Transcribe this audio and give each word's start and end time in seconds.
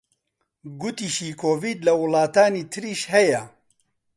گوتیشی 0.79 1.29
کۆڤید 1.41 1.79
لە 1.87 1.93
وڵاتانی 2.01 2.63
تریش 2.71 3.01
هەیە 3.13 3.41